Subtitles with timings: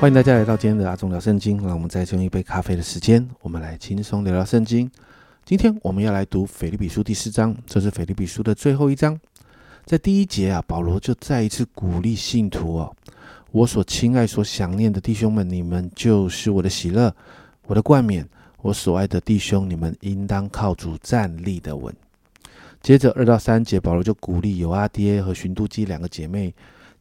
[0.00, 1.56] 欢迎大家来到今天的阿忠聊圣经。
[1.64, 4.90] 让我们再用一杯咖啡的时间，我们来轻松聊聊圣经。
[5.46, 9.18] 今天我们要来读腓立比书第四章，这是腓立比书的最后一章。
[9.86, 12.94] 在第一节啊，保罗就再一次鼓励信徒哦
[13.50, 17.14] ：“我所亲爱、所想念的弟兄们，你们就是我的喜乐，
[17.66, 18.28] 我的冠冕。
[18.60, 21.94] 我所爱的弟兄，你们应当靠主站立的稳。”
[22.82, 26.52] 接着二到三节，保罗就鼓励有阿爹和寻都基两个姐妹。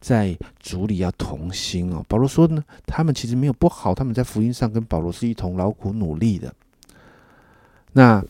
[0.00, 2.04] 在主里要同心哦。
[2.08, 6.52] 保罗说呢，他们其实没有不好，他们在福音上跟保罗是一同劳苦努力的。
[7.92, 8.24] 那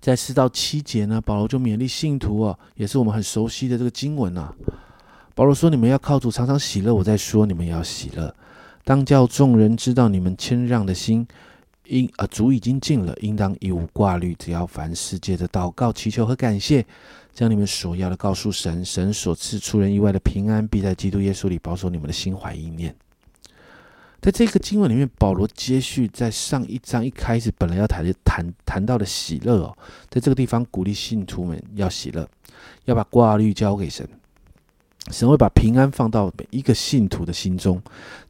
[0.00, 4.54] 在四到七节呢，保罗就勉励信徒哦，也是我们很熟悉的这个经文啊。
[5.34, 8.34] 保罗说：“你们要靠主常常喜乐。”我在说，你们要喜乐，
[8.84, 11.26] 当叫众人知道你们谦让的心，
[11.86, 16.86] 应啊主已经尽了，应当一无挂虑，只要凡世界的祷告、祈求和感谢。
[17.34, 22.94] 将你们所要的告诉神，神所赐出人意外的平安，必在基督耶稣里保守你们的心怀意念。
[24.22, 29.76] 在这个经文里面，保罗接续在上一章一开始本来要谈的谈谈到的喜乐哦，
[30.08, 32.26] 在这个地方鼓励信徒们要喜乐，
[32.84, 34.08] 要把挂虑交给神，
[35.10, 37.82] 神会把平安放到每一个信徒的心中。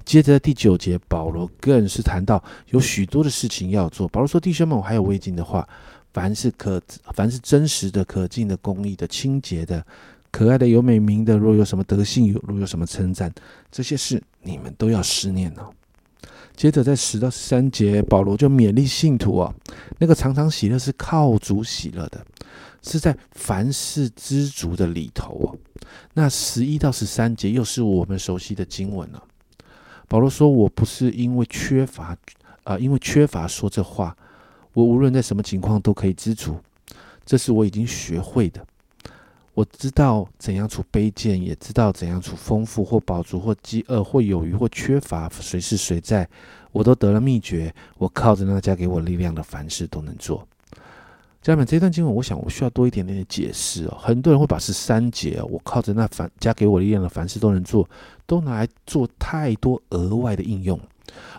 [0.04, 4.08] 接着第九节，保罗更是谈到有许多的事情要做。
[4.08, 5.68] 保罗说：“弟兄们，我还有未尽的话。”
[6.14, 6.80] 凡是可，
[7.12, 9.84] 凡是真实的、可敬的、公义的、清洁的、
[10.30, 13.34] 可爱的、有美名的，若有什么德性，有若有什么称赞，
[13.70, 15.74] 这些事你们都要思念哦。
[16.56, 19.52] 接着在十到十三节，保罗就勉励信徒哦，
[19.98, 22.24] 那个常常喜乐是靠主喜乐的，
[22.80, 25.58] 是在凡事知足的里头哦。
[26.12, 29.20] 那十一到十三节又是我们熟悉的经文了。
[30.06, 32.16] 保罗说：“我不是因为缺乏，
[32.62, 34.16] 啊，因为缺乏说这话。”
[34.74, 36.56] 我无论在什么情况都可以知足，
[37.24, 38.64] 这是我已经学会的。
[39.54, 46.28] 我知道怎样处卑贱，也知道怎样处丰富或饱足或饥饿或有余或缺乏，谁是谁在，
[46.72, 47.72] 我都得了秘诀。
[47.96, 50.46] 我靠着那加给我力量的，凡事都能做。
[51.40, 53.96] 家人们，这段经文，我想我需要多一点点的解释哦。
[54.00, 57.88] 很多人会把十三节“我靠着那凡加给我力量的，凡事都能做”
[58.26, 60.80] 都拿来做太多额外的应用。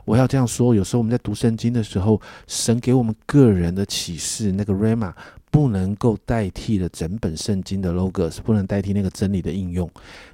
[0.05, 5.11] 我要这样说，有时候我们在读圣经的时候，神给我们个人的启示，那个 rama
[5.49, 9.89] 不能够代替了整本圣经的 logos，不能代替那个真理的应用。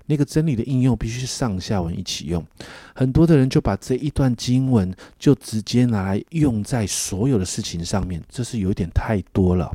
[0.07, 2.45] 那个真理的应用必须上下文一起用。
[2.93, 9.71] 很多的人就把这一段经文就直接拿来用在所有的事情上面，这是有点太多了。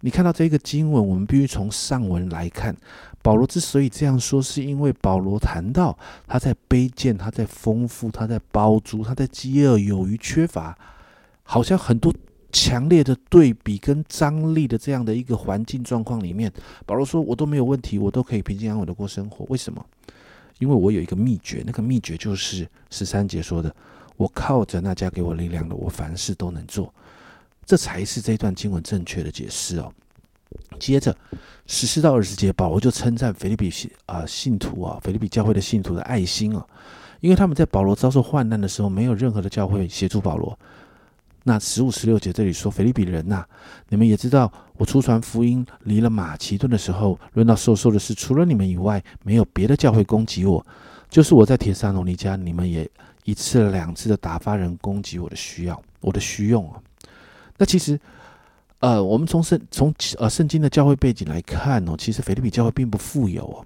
[0.00, 2.74] 你看到这个经文，我们必须从上文来看。
[3.22, 5.96] 保罗之所以这样说，是因为保罗谈到
[6.26, 10.76] 他在卑贱，他在丰富，他在包租，他在饥饿、有余、缺乏，
[11.42, 12.14] 好像很多
[12.50, 16.50] 强烈的对比跟张力的这样的一个环境状况里面，
[16.86, 19.44] 保罗说：“我都没有问题，我都可以平静安稳的过生活。
[19.50, 19.84] 为什么？
[20.58, 23.74] 因为我有一个秘诀，那个秘诀就是十三节说的：
[24.16, 26.92] 我靠着那家给我力量的，我凡事都能做。
[27.64, 29.92] 这才是这段经文正确的解释哦。”
[30.80, 31.14] 接着
[31.66, 36.66] 十四到二十节，保罗就称赞腓利比信啊信徒啊，腓利比教会的信徒的爱心啊，
[37.20, 40.58] 因为他们在保罗遭受患难的时候，没有任何的教会协助保罗。
[41.44, 43.44] 那十五、十六节这里说，腓利比人呐，
[43.88, 50.64] 你们也知道，我出传福音离了马其顿的时候，论到受受的事，除了你们以外，没有别的教会攻击我，
[51.08, 52.88] 就是我在铁沙罗尼家，你们也
[53.24, 56.82] 一次两次的打发人攻击我的需要，我的需用啊。
[57.60, 58.00] 那其实。
[58.82, 63.60] 呃，我们从圣从呃圣经的教会背景来看哦，其实腓立比教会并不富有哦，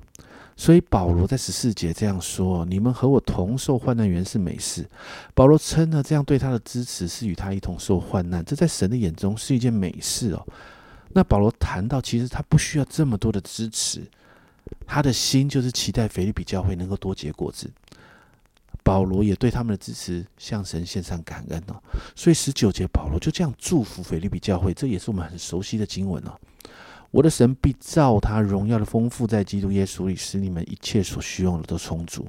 [0.57, 4.85] 所以保罗在十四节这样说：“你们和我同受患难原是美事。”
[5.33, 10.45] 保罗称呢，这样对他的支持是与他一同受患难，这在神的眼中是一件美事哦。
[11.13, 14.03] 那保罗谈到，其实他不需要这么多的支持，
[14.85, 17.71] 他的心就是期待腓立比教会能够多结果子。
[18.85, 21.83] 保罗也对他们的支持向神献上感恩哦，
[22.15, 26.39] 所以十九节保罗就这样祝福腓利比教会，这也是我们很熟悉的经文哦。
[27.11, 32.29] 我的神必照他荣耀的丰富，在基督耶稣里，使你们一切所需用的都充足。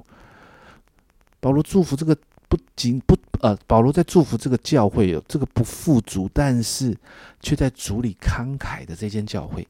[1.41, 2.15] 保罗祝福这个
[2.47, 6.95] 不仅不呃，保罗在祝福这个教会有这个不富足，但是
[7.41, 9.67] 却在主里慷慨的这间教会，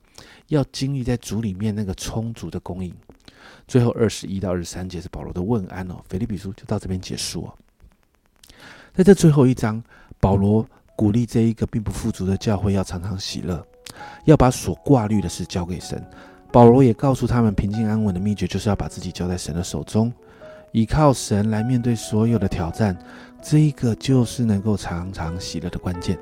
[0.50, 2.94] 要经历在主里面那个充足的供应。
[3.68, 7.54] 最后二十一到二十三节是保罗的问安哦，腓利比书就到这边结束哦。
[8.94, 9.84] 在这最后一章，
[10.20, 10.66] 保罗
[10.96, 13.66] 鼓励这一个并不富足的教会要常常喜乐，
[14.26, 16.02] 要把所挂虑的事交给神。
[16.52, 20.14] 保罗也告诉他们，平静安稳的秘诀就是要把自己交在神的手中，
[20.72, 22.98] 依靠神来面对所有的挑战。
[23.42, 26.18] 这一个就是能够常常喜乐的关键。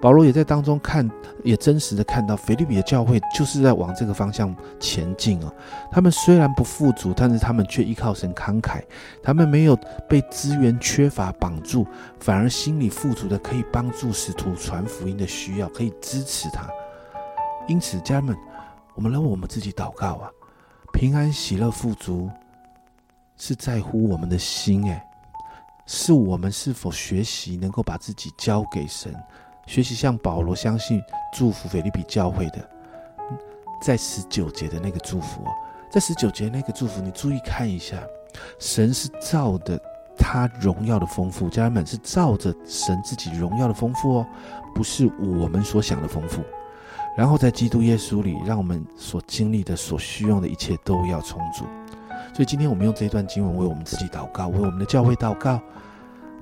[0.00, 1.10] 保罗也在当中看，
[1.42, 5.52] 也真实的看到菲律比的教会就是在往这个方向前进啊。
[5.90, 8.82] 他们虽然不富足，但是他们却依靠神慷慨，
[9.22, 9.78] 他们没有
[10.08, 11.86] 被资源缺乏绑住，
[12.20, 16.68] 反而心里富足的，可以帮助使徒传福音的需要，可以支持他。
[17.66, 18.36] 因此，家人们，
[18.94, 20.30] 我们来为我们自己祷告啊，
[20.92, 22.30] 平安、喜乐、富足，
[23.36, 25.02] 是在乎我们的心诶，
[25.86, 29.14] 是我们是否学习能够把自己交给神。
[29.66, 31.02] 学习像保罗相信
[31.32, 32.58] 祝福腓利比教会的，
[33.82, 35.50] 在十九节的那个祝福哦，
[35.90, 37.96] 在十九节那个祝福，你注意看一下，
[38.58, 39.78] 神是照的
[40.16, 44.26] 他荣耀的丰富，家人们是照着神自己荣耀的丰富哦，
[44.74, 46.42] 不是我们所想的丰富。
[47.16, 51.64] 然后在基督耶稣里，让我们所经历的、所需用的一切都要充足。
[52.34, 55.58] 所以今天我们用这一段经文为我们自己祷告，为我们的教会祷告，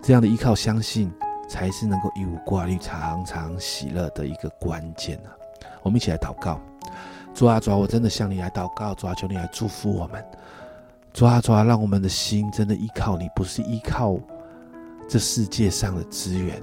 [0.02, 1.10] 这样的依靠相信。
[1.48, 5.30] 才是能够一无挂虑、常常喜乐的一个关键呢。
[5.82, 6.60] 我们一起来祷告：
[7.34, 10.24] 主啊，主啊，我真的向你来祷告，主啊，求你来祝福我们。
[11.12, 14.18] 主啊，主啊，让我们的心真的依靠你，不是依靠
[15.08, 16.60] 这世界上的资源。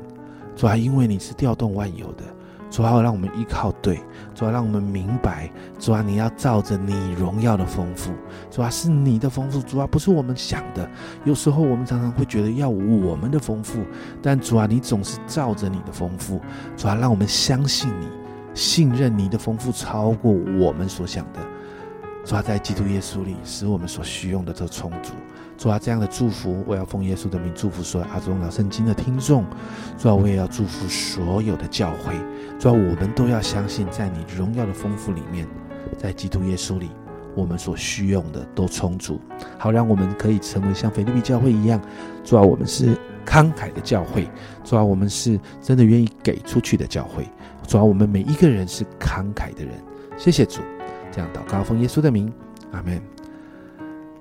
[0.55, 2.23] 主啊，因为你是调动万有的。
[2.71, 4.01] 主要让我们依靠对，
[4.33, 8.13] 主要让我们明白，主啊，你要照着你荣耀的丰富，
[8.49, 10.89] 主啊，是你的丰富，主啊，不是我们想的。
[11.25, 13.81] 有时候我们常常会觉得要我们的丰富，
[14.21, 16.39] 但主啊，你总是照着你的丰富，
[16.77, 18.07] 主啊，让我们相信你，
[18.53, 21.39] 信任你的丰富超过我们所想的。
[22.23, 25.11] 主啊，在基督耶稣里，使我们所需用的都充足。
[25.57, 29.43] 主啊，这样的祝福，我要奉耶稣的名祝福所有阿忠老圣经的听众。
[29.97, 32.15] 主啊，我也要祝福所有的教会。
[32.61, 35.47] 主啊，我们都要相信，在你荣耀的丰富里面，
[35.97, 36.91] 在基督耶稣里，
[37.33, 39.19] 我们所需用的都充足，
[39.57, 41.81] 好让我们可以成为像菲律宾教会一样。
[42.23, 44.29] 主啊，我们是慷慨的教会。
[44.63, 47.27] 主啊，我们是真的愿意给出去的教会。
[47.67, 49.73] 主啊，我们每一个人是慷慨的人。
[50.15, 50.61] 谢谢主，
[51.11, 52.31] 这样祷告奉耶稣的名，
[52.73, 53.01] 阿门。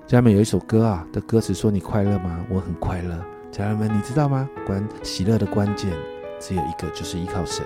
[0.07, 2.43] 家人们有一首歌啊，的歌词说：“你快乐吗？
[2.49, 3.23] 我很快乐。”
[3.53, 4.49] 家人们，你知道吗？
[4.65, 5.91] 关喜乐的关键
[6.39, 7.63] 只有一个，就是依靠神。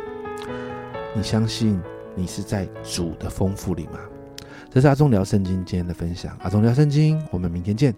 [1.17, 1.79] 你相信
[2.13, 3.99] 你是在主的丰富里吗？
[4.69, 6.37] 这是阿忠聊圣经今天的分享。
[6.41, 7.95] 阿忠聊圣经，我们明天见。